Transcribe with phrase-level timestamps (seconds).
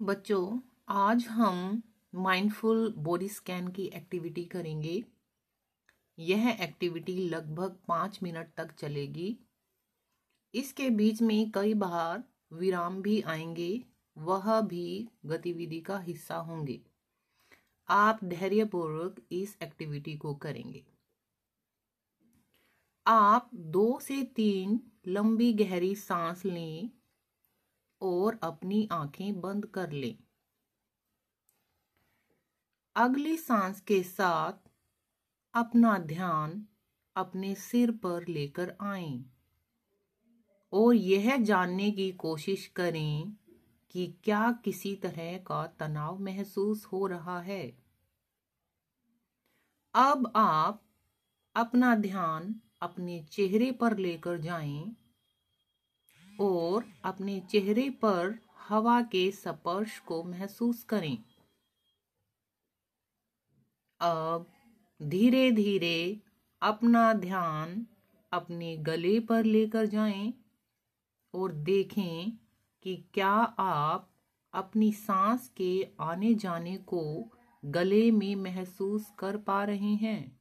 [0.00, 1.82] बच्चों, आज हम
[2.14, 5.04] माइंडफुल बॉडी स्कैन की एक्टिविटी करेंगे।
[6.18, 9.36] यह एक्टिविटी लगभग पाँच मिनट तक चलेगी।
[10.54, 13.84] इसके बीच में कई बार विराम भी आएँगे,
[14.18, 16.80] वह भी गतिविधि का हिस्सा होंगे।
[17.88, 20.84] आप धैर्यपूर्वक इस एक्टिविटी को करेंगे।
[23.06, 26.90] आप दो से तीन लंबी गहरी सांस लें
[28.02, 30.16] और अपनी आँखें बंद कर लें।
[32.96, 34.68] अगली सांस के साथ
[35.54, 36.66] अपना ध्यान
[37.16, 39.24] अपने सिर पर लेकर आए
[40.72, 43.36] और यह जानने की कोशिश करें
[43.90, 47.78] कि क्या किसी तरह का तनाव महसूस हो रहा है।
[49.94, 50.82] अब आप
[51.56, 54.96] अपना ध्यान अपने चेहरे पर लेकर जाएँ
[56.40, 61.18] और अपने चेहरे पर हवा के स्पर्श को महसूस करें।
[64.00, 64.46] अब
[65.02, 66.20] धीरे धीरे
[66.62, 67.86] अपना ध्यान
[68.32, 70.34] अपने गले पर लेकर जाएँ
[71.34, 72.32] और देखें
[72.82, 74.08] कि क्या आप
[74.52, 77.30] अपनी सांस के आने जाने को
[77.64, 80.40] गले में महसूस कर पा रहे हैं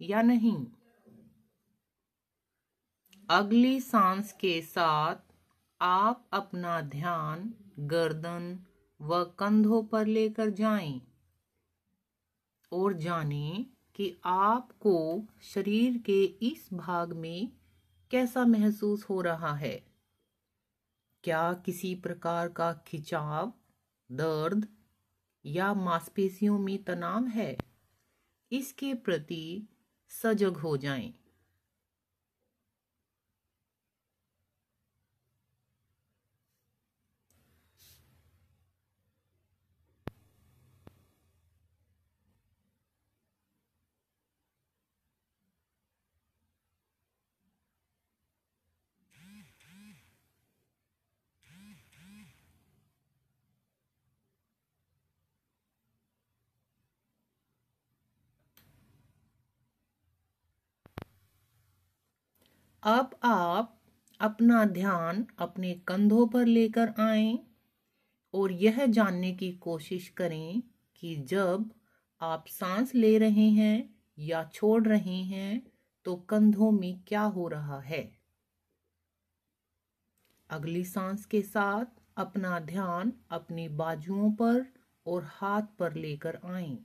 [0.00, 0.66] या नहीं।
[3.28, 5.27] अगली सांस के साथ
[5.80, 8.58] आप अपना ध्यान गर्दन
[9.00, 11.00] व कंधों पर लेकर जाएँ
[12.72, 17.52] और जानें कि आपको शरीर के इस भाग में
[18.10, 19.76] कैसा महसूस हो रहा है
[21.24, 23.52] क्या किसी प्रकार का खिंचाव,
[24.12, 24.66] दर्द
[25.44, 27.56] या मांसपेशियों में तनाव है
[28.52, 29.68] इसके प्रति
[30.08, 31.14] सजग हो जाएँ।
[62.88, 63.80] अब आप
[64.20, 67.38] अपना ध्यान अपने कंधों पर लेकर आए
[68.34, 70.62] और यह जानने की कोशिश करें
[70.96, 71.70] कि जब
[72.20, 75.62] आप सांस ले रहे हैं या छोड़ रहे हैं
[76.04, 78.02] तो कंधों में क्या हो रहा है
[80.50, 81.84] अगली सांस के साथ
[82.16, 84.66] अपना ध्यान अपनी बाजुओं पर
[85.06, 86.78] और हाथ पर लेकर आएँ।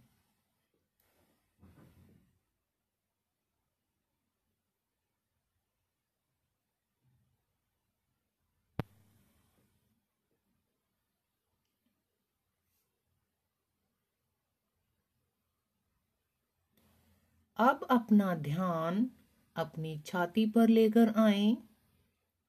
[17.63, 19.09] अब अपना ध्यान
[19.55, 21.57] अपनी छाती पर लेकर आए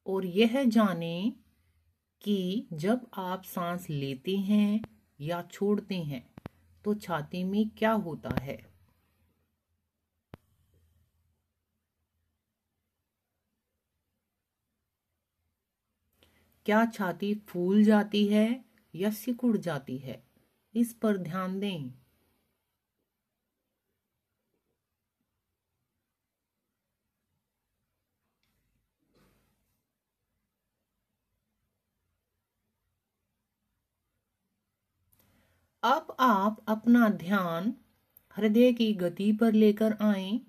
[0.06, 1.32] और यह जाने
[2.22, 4.80] कि जब आप सांस लेते हैं
[5.20, 6.30] या छोड़ते हैं
[6.84, 8.74] तो छाती में क्या होता है?
[16.66, 18.64] क्या छाती फूल जाती है
[18.94, 20.24] या सिकुड़ जाती है?
[20.74, 22.03] इस पर ध्यान दें।
[35.84, 37.74] अब आप अपना ध्यान
[38.36, 40.40] हृदय की गति पर लेकर आए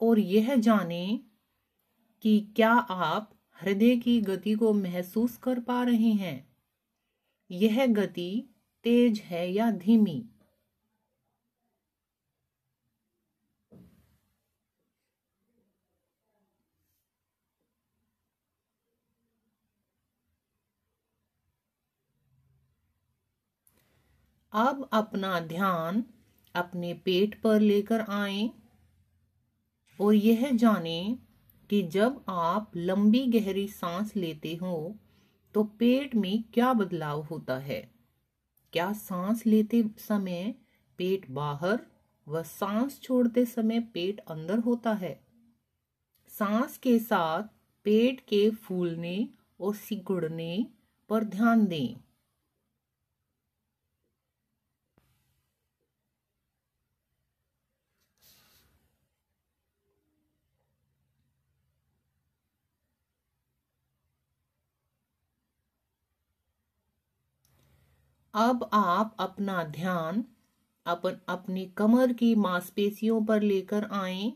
[0.00, 1.20] और यह जानें
[2.22, 6.56] कि क्या आप हृदय की गति को महसूस कर पा रहे हैं।
[7.50, 10.28] यह गति तेज है या धीमी?
[24.52, 26.04] अब अपना ध्यान
[26.54, 28.50] अपने पेट पर लेकर आए
[30.00, 31.18] और यह जाने
[31.70, 34.96] कि जब आप लंबी गहरी सांस लेते हो
[35.54, 37.90] तो पेट में क्या बदलाव होता है?
[38.72, 40.54] क्या सांस लेते समय
[40.98, 41.80] पेट बाहर
[42.28, 45.20] व सांस छोड़ते समय पेट अंदर होता है?
[46.28, 47.42] सांस के साथ
[47.84, 49.28] पेट के फूलने
[49.60, 50.66] और सिकुड़ने
[51.08, 52.09] पर ध्यान दें।
[68.34, 70.24] अब आप अपना ध्यान
[70.86, 74.32] अपन अपनी कमर की मांसपेशियों पर लेकर आए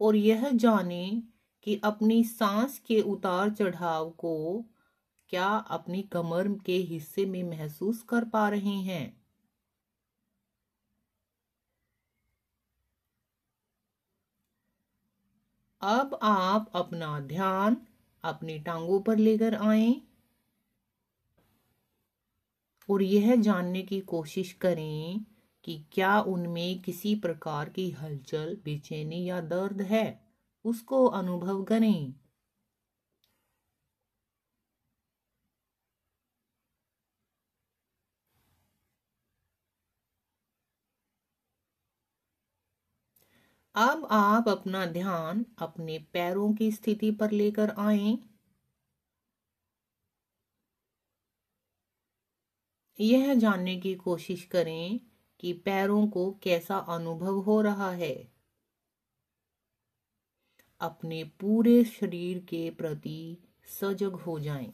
[0.00, 1.22] और यह जाने
[1.62, 4.64] कि अपनी सांस के उतार चढ़ाव को
[5.28, 9.16] क्या अपनी कमर के हिस्से में महसूस कर पा रहे हैं।
[15.82, 17.76] अब आप अपना ध्यान
[18.24, 19.94] अपनी टांगों पर लेकर आए।
[22.88, 25.24] और यह जानने की कोशिश करें
[25.64, 30.06] कि क्या उनमें किसी प्रकार की हलचल, बेचैनी या दर्द है।
[30.64, 32.14] उसको अनुभव करें।
[43.74, 48.16] अब आप अपना ध्यान अपने पैरों की स्थिति पर लेकर आए।
[52.98, 55.00] यह जानने की कोशिश करें
[55.40, 58.14] कि पैरों को कैसा अनुभव हो रहा है
[60.80, 63.38] अपने पूरे शरीर के प्रति
[63.80, 64.72] सजग हो जाएँ।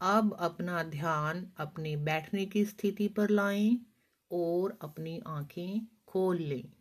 [0.00, 3.78] अब अपना ध्यान अपने बैठने की स्थिति पर लाएँ
[4.30, 6.72] और अपनी आँखें खोल लें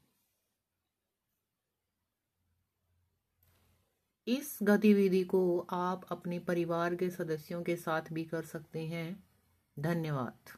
[4.28, 9.24] इस गतिविधि को आप अपने परिवार के सदस्यों के साथ भी कर सकते हैं।
[9.80, 10.58] धन्यवाद।